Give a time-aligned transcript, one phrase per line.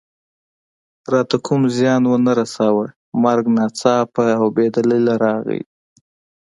[1.11, 2.87] راته کوم زیان و نه رساوه،
[3.23, 5.61] مرګ ناڅاپه او بې دلیله راغی.